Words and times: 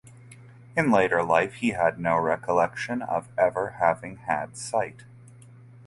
In 0.75 0.89
later 0.91 1.21
life 1.21 1.53
he 1.53 1.73
had 1.73 1.99
no 1.99 2.17
recollection 2.17 3.03
of 3.03 3.27
ever 3.37 3.75
having 3.79 4.15
had 4.17 4.57
sight. 4.57 5.03